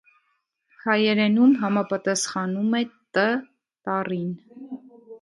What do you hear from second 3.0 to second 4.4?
տ» տառին։